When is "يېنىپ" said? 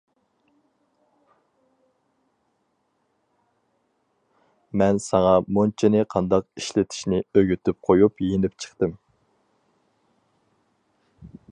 8.31-8.59